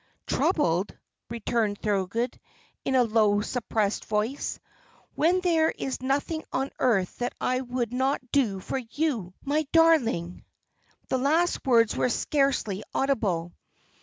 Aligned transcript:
"Troubled?" 0.25 0.97
returned 1.29 1.77
Thorold, 1.77 2.15
in 2.83 2.95
a 2.95 3.03
low, 3.03 3.39
suppressed 3.41 4.03
voice, 4.05 4.59
"when 5.13 5.41
there 5.41 5.69
is 5.69 6.01
nothing 6.01 6.43
on 6.51 6.71
earth 6.79 7.19
that 7.19 7.35
I 7.39 7.61
would 7.61 7.93
not 7.93 8.31
do 8.31 8.59
for 8.61 8.79
you, 8.79 9.35
my 9.43 9.67
darling!" 9.71 10.43
The 11.09 11.19
last 11.19 11.67
words 11.67 11.95
were 11.95 12.09
scarcely 12.09 12.81
audible. 12.95 13.53